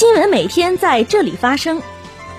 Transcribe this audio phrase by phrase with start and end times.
[0.00, 1.82] 新闻每天在这里发生，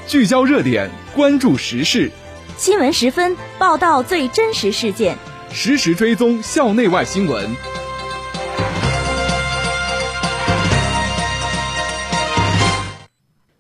[0.08, 2.10] 聚焦热点，关注时事。
[2.58, 5.16] 新闻十分报道最真实事件，
[5.52, 7.56] 实时追踪校内外新闻。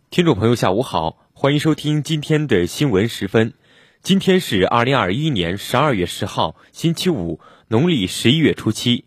[0.09, 3.53] 听众朋友，下午好，欢迎收听今天的新闻十分。
[4.01, 9.05] 今天是二零二一年十二月十号，星期五，农历十一月初七。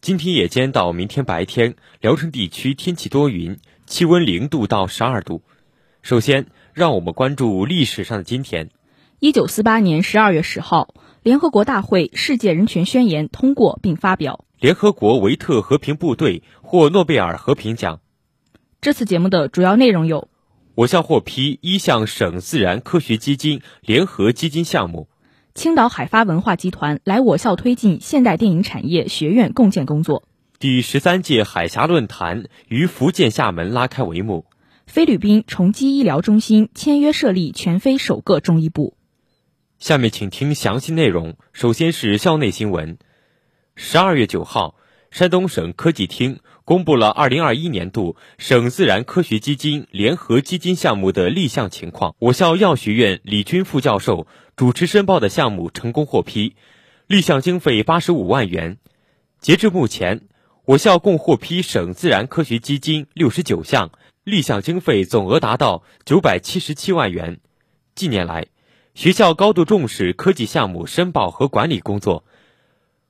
[0.00, 5.40] 今天夜间到明天白天，聊城地区天气多云，气温零度到十二度。
[6.02, 8.68] 首先，让我们关注历史上的今天。
[9.18, 14.44] 一九四八年十二月十号，联合国大会《世界人权宣言》通过并发表。
[14.60, 18.00] 联合国维特和平部队获诺贝尔和平奖。
[18.80, 20.28] 这次节目的主要内容有。
[20.74, 25.08] 我校获批一项省自然科学基金联合基金项目。
[25.54, 30.24] 青岛海发文化集团来我校推进现代电影产业学院共建工作。
[30.60, 34.44] 第十三届海峡论坛于福建厦门拉开帷幕。
[34.88, 38.96] 菲律宾重基医疗中心签约设立全非首个中医部。
[39.78, 41.36] 下面请听详细内容。
[41.52, 42.98] 首先是校内新闻。
[43.76, 44.74] 十二月九号，
[45.12, 46.40] 山东省科技厅。
[46.64, 52.16] 公布了二零二一年度省自然科学基金联合基金项目的立项情况。
[52.18, 56.56] 我校药学院李军副教授主持申报的项目成功获批，
[57.06, 58.78] 立项经费八十五万元。
[59.40, 60.22] 截至目前，
[60.68, 63.90] 我校共获批省自然科学基金六十九项，
[64.22, 67.40] 立项经费总额达到九百七十七万元。
[67.94, 68.48] 近年来，
[68.94, 72.26] 学校高度重视科技项目申报和管理工作，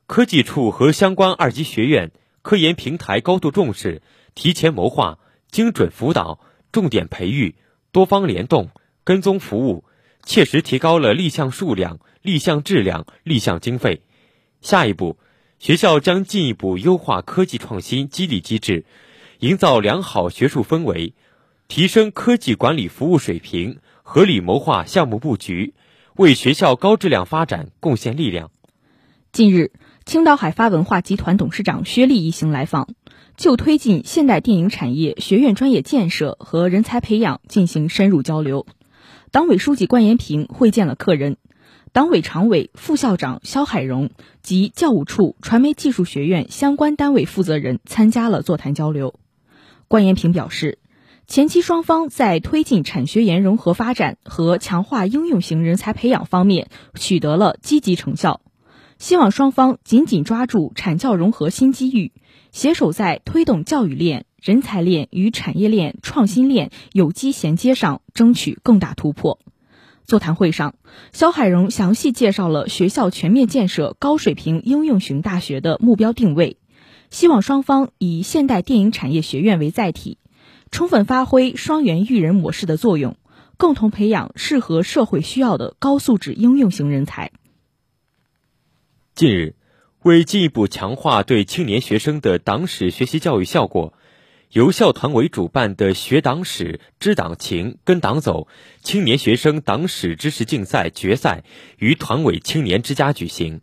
[0.07, 2.13] 科技处和相关二级学院。
[2.43, 4.03] 科研平台高度重视
[4.37, 5.19] 提前谋划、
[5.51, 6.39] 精准辅导、
[6.71, 7.57] 重点培育、
[7.91, 8.71] 多方联动、
[9.03, 9.85] 跟踪服务，
[10.23, 14.03] 切实提高了立项数量、立项质量、立项经费。
[14.61, 15.19] 下一步，
[15.59, 18.85] 学校将进一步优化科技创新激励机制，
[19.41, 21.15] 营造良好学术氛围，
[21.67, 25.75] 提升科技管理服务水平，合理谋划项目布局，
[26.17, 28.51] 为学校高质量发展贡献力量。
[29.33, 29.73] 近日。
[30.07, 32.89] 青岛海发文化集团董事长薛立一行来访，
[33.37, 38.65] 就推进现代电影产业学院专业建设和人才培养进行深入交流。
[39.31, 41.37] 党委书记关延平会见了客人，
[41.93, 44.11] 党委常委、副校长肖海荣
[44.43, 49.15] 及教务处传媒技术学院相关单位负责人参加了座谈交流。
[49.89, 50.79] 关延平表示，
[51.27, 58.43] 前期双方在推进产学研融合发展和强化应用型人才培养方面取得了积极成效。
[58.99, 62.13] 希望双方紧紧抓住产教融合新机遇，
[62.51, 69.39] 携手在推动教育链、人才链与产业链、创新链有机衔接上争取更大突破。
[70.09, 70.75] 座谈会上，
[71.13, 76.57] 肖海荣详细介绍了学校全面建设高水平应用型大学的目标定位，
[77.11, 80.17] 希望双方以现代电影产业学院为载体，
[80.71, 83.19] 充分发挥双元育人模式的作用，
[83.59, 87.31] 共同培养适合社会需要的高素质应用型人才。
[89.15, 89.57] 近日，
[90.03, 93.93] 为进一步强化对青年学生的党史学习教育效果，
[94.51, 98.49] 由校团委主办的“学党史、知党情、跟党走”
[98.81, 101.45] 青年学生党史知识竞赛决赛
[101.77, 103.61] 于团委青年之家举行。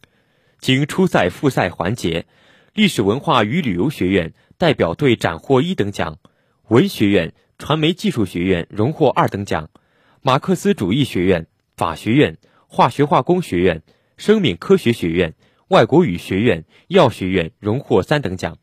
[0.60, 2.28] 经初赛、复赛环节，
[2.76, 6.20] 历史文化与旅游学院代表队斩获一等奖，
[6.68, 9.72] 文学院、传媒技术学院荣获二等奖，
[10.22, 13.82] 马克思主义学院、法学院、化学化工学院、
[14.18, 15.34] 生命科学学院。
[15.70, 18.60] 外国语学院、药学院荣获三等奖。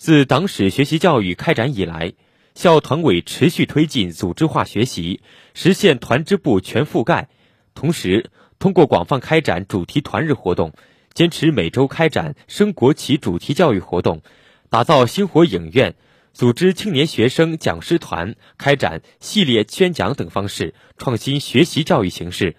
[0.00, 2.14] 自党史学习教育开展以来，
[2.54, 5.20] 校团委持续推进组织化学习，
[5.52, 7.28] 实现团支部全覆盖。
[7.74, 10.72] 同时，通过广泛开展主题团日活动，
[11.12, 14.22] 坚持每周开展升国旗主题教育活动，
[14.70, 15.94] 打造星火影院，
[16.32, 22.56] 组织青年学生讲师团，开展系列宣讲等方式，创新学习教育形式。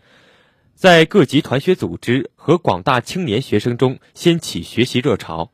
[0.76, 5.52] 在各级团学组织和广大青年学生中掀起学习热潮。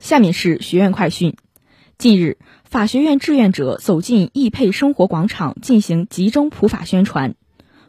[0.00, 1.36] 下面是学院快讯。
[1.98, 7.34] 近日，法学院志愿者走进易配生活广场进行集中普法宣传。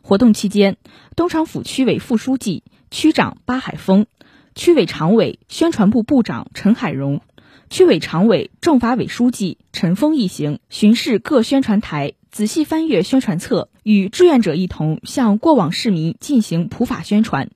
[0.01, 0.75] 活动期间，
[1.15, 4.07] 东昌府区委副书记、区长巴海峰、
[4.55, 7.21] 区委常委、宣传部部长陈海荣、
[7.69, 12.13] 区委常委、政法委书记陈峰一行巡视各宣传台。
[12.29, 17.49] 仔细翻阅宣传册，与志愿者一同向过往市民进行普法宣传。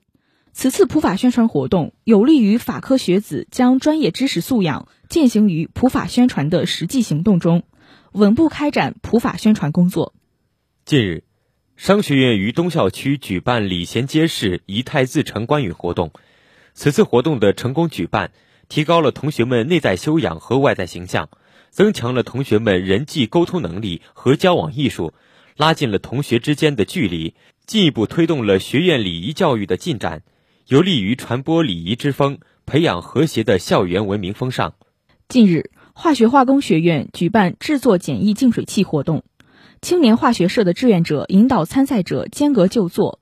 [0.58, 7.64] 此次普法宣传活动有利于法科学子将专业知识素养践行于普法宣传的实际行动中，
[8.12, 10.14] 稳步开展普法宣传工作。
[10.86, 11.24] 近日，
[11.76, 16.10] 商学院于东校区举办礼贤街市、仪态自成观语活动。
[16.72, 18.32] 此次活动的成功举办，
[18.70, 21.28] 提高了同学们内在修养和外在形象。
[21.68, 25.12] 增强了同学们人际沟通能力和交往艺术，
[25.58, 27.34] 拉近了同学之间的距离，
[27.66, 30.22] 进一步推动了学院礼仪教育的进展，
[30.68, 34.74] 有利于传播礼仪之风，培养和谐的校园文明风尚。
[35.28, 39.22] 近日，化学化工学院举办制作简易净水器活动，
[39.80, 43.20] 青年化学社的志愿者引导参赛者间隔就坐。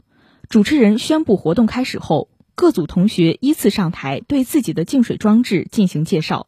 [0.48, 6.46] 主持人宣布活动开始后，各组同学依次上台，对自己的净水装置进行介绍。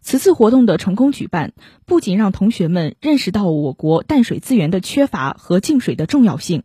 [0.00, 1.52] 此次活动的成功举办，
[1.84, 6.62] 不仅让同学们认识到我国淡水资源的缺乏和净水的重要性，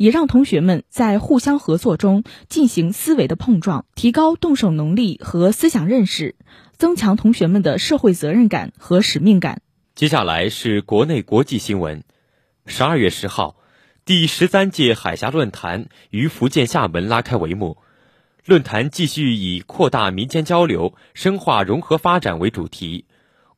[0.00, 6.36] 也让同学们在互相合作中进行思维的碰撞，提高动手能力和思想认识，
[6.78, 9.60] 增强同学们的社会责任感和使命感。
[9.94, 12.02] 接下来是国内国际新闻。
[12.64, 13.56] 十二月十号。
[14.06, 17.76] 第十三届海峡论坛于福建厦门拉开帷幕。
[18.46, 23.04] 论坛继续以扩大民间交流、深化融合发展为主题，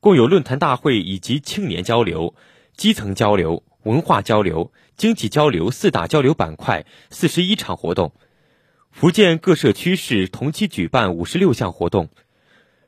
[0.01, 2.35] 共有论坛大会以及青年交流、
[2.75, 8.13] 基层交流、文化交流、经济交流四大交流板块，四十一场活动。
[8.91, 12.09] 福建各社区市同期举办五十六项活动。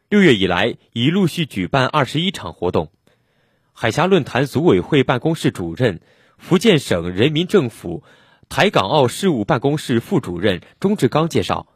[0.09, 2.91] 六月以来，已陆续举办二十一场活动。
[3.73, 6.01] 海峡论坛组委会办公室主任。
[6.37, 8.03] 福建省人民政府
[8.49, 11.67] 台港澳事务办公室副主任钟志刚介绍，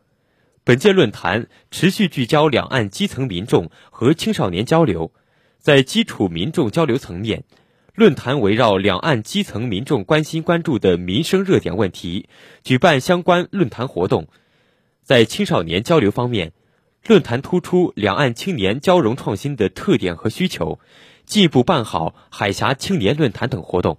[0.66, 5.14] 本届论坛持续聚焦两岸基层民众和青少年交流，
[5.60, 7.46] 在基础民众交流层面，
[8.00, 12.30] 论坛围绕两岸基层民众关心关注的民生热点问题，
[12.64, 14.28] 举办相关论坛活动；
[15.04, 16.54] 在青少年交流方面，
[17.06, 20.80] 论坛突出两岸青年交融创新的特点和需求，
[21.26, 23.98] 进一步办好海峡青年论坛等活动。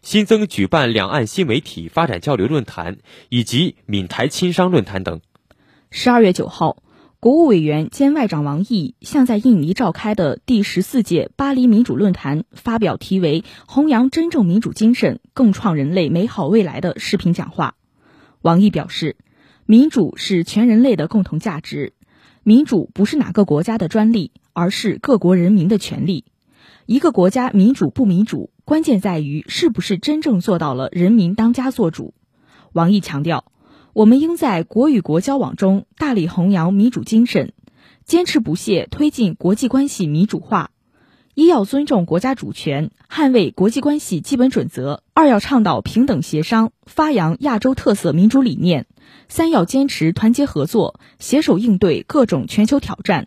[0.00, 2.96] 新增举办两岸新媒体发展交流论坛
[3.28, 5.20] 以及闽台亲商论坛等。
[5.90, 6.82] 十二月九号，
[7.20, 17.74] 国务委员兼外长王毅向在印尼召开的第十四届巴黎民主论坛发表题为“弘扬真正民主精神，共创人类美好未来”的视频讲话。
[18.40, 19.16] 王毅表示，
[19.66, 21.92] 民主是全人类的共同价值，
[22.44, 26.24] 民主不是哪个国家的专利，而是各国人民的权利。
[26.86, 28.52] 一个国家民主不民主？
[28.64, 32.14] 关键在于是不是真正做到了人民当家作主。
[32.72, 33.44] 王毅强调，
[33.98, 37.52] 我们应在国与国交往中大力弘扬民主精神，
[38.04, 40.70] 坚持不懈推进国际关系民主化。
[41.34, 48.84] 一要尊重国家主权，捍卫国际关系基本准则；二要倡导平等协商，发扬亚洲特色民主理念；
[49.28, 53.26] 三要坚持团结合作，携手应对各种全球挑战。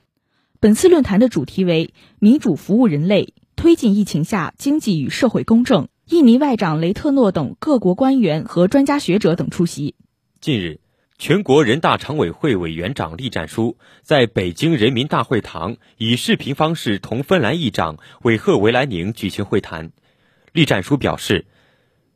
[0.61, 3.33] 本次论坛的主题为“民主服务人类”。
[3.57, 5.89] 推进疫情下经济与社会公正。
[6.07, 9.95] 印尼外长雷特诺等各国官员和专家学者等出席。
[10.41, 10.79] 近日，
[11.19, 19.91] 全国人大常委会委员长栗战书在北京人民大会堂以视频方式同芬兰议长韦赫维莱宁举行会谈。
[20.51, 21.45] 栗战书表示，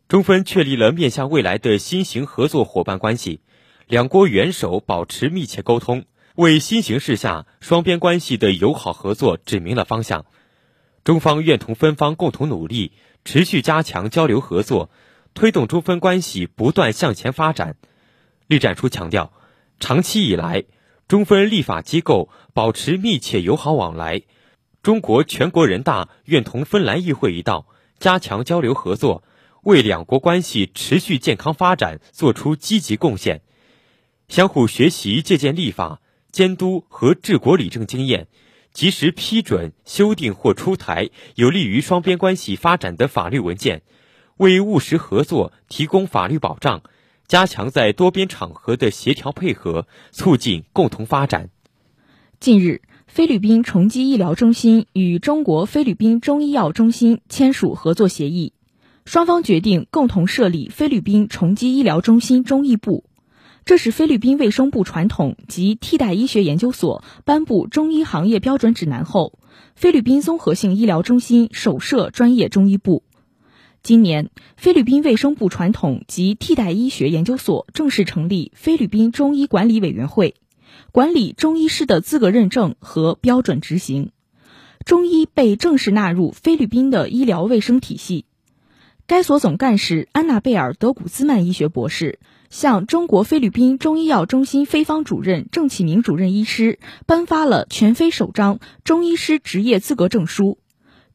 [0.07, 3.41] 中芬确立了面向未来的新型合作伙伴关系，
[3.85, 10.25] 两国元首保持密切沟通，为新形势下双边关系的友好合作指明了方向。
[11.03, 12.93] 中方愿同芬方共同努力，
[13.23, 14.89] 持续加强交流合作，
[15.35, 17.75] 推动中芬关系不断向前发展。
[18.47, 19.33] 栗战书强调，
[19.79, 20.65] 长期以来，
[21.07, 24.21] 中芬立法机构保持密切友好往来，
[24.83, 29.23] 中国全国人大愿同芬兰议会一道，加强交流合作，
[29.63, 33.41] 为两国关系持续健康发展作出积极贡献，
[34.27, 35.99] 相互学习借鉴立法、
[36.31, 38.27] 监督和治国理政经验。
[38.71, 43.83] 及时批准、修订或出台有利于双边关系发展的法律文件，
[44.35, 46.83] 为务实合作提供法律保障，
[47.27, 51.49] 加强在多边场合的协调配合，促进共同发展。
[52.39, 58.53] 近日，菲律宾重基医疗中心与中国菲律宾中医药中心签署合作协议，
[59.05, 63.05] 双方决定共同设立菲律宾重基医疗中心中医部。
[63.63, 69.39] 这是菲律宾卫生部传统及替代医学研究所颁布中医行业标准指南后，
[69.75, 73.01] 菲律宾综合性医疗中心首设专业中医部。
[73.85, 80.33] 今年，菲律宾卫生部传统及替代医学研究所正式成立菲律宾中医管理委员会，
[80.91, 84.09] 管理中医师的资格认证和标准执行。
[84.85, 88.25] 中医被正式纳入菲律宾的医疗卫生体系。
[89.05, 92.17] 该所总干事安娜贝尔·德古兹曼医学博士。
[92.49, 100.57] 向中国菲律宾中医药中心菲方主任郑启明主任医师颁发了全非首张中医师执业资格证书。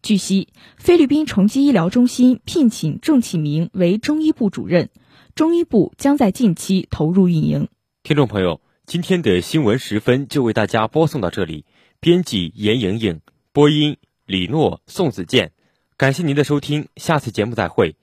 [0.03, 4.89] 据悉，菲律宾重基医疗中心聘请郑启明为中医部主任，
[5.35, 7.69] 中医部将在近期投入运营。
[8.03, 11.65] 听众朋友，今天的新闻时分就为大家播送到这里。
[12.01, 13.21] 编辑严莹莹，
[13.53, 15.53] 播音李诺、宋子健。
[15.99, 17.95] 感谢您的收听，下次节目再会。